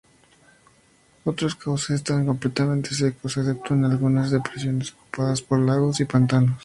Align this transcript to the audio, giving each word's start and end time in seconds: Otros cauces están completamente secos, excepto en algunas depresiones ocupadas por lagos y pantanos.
Otros 1.25 1.53
cauces 1.53 1.91
están 1.91 2.25
completamente 2.25 2.89
secos, 2.95 3.37
excepto 3.37 3.75
en 3.75 3.85
algunas 3.85 4.31
depresiones 4.31 4.93
ocupadas 4.93 5.43
por 5.43 5.59
lagos 5.59 5.99
y 5.99 6.05
pantanos. 6.05 6.57